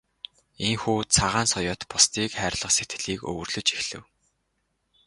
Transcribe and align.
Ийнхүү 0.67 0.97
Цагаан 1.15 1.47
соёот 1.53 1.81
бусдыг 1.91 2.29
хайрлах 2.39 2.71
сэтгэлийг 2.75 3.21
өвөрлөж 3.29 3.67
эхлэв. 3.79 4.03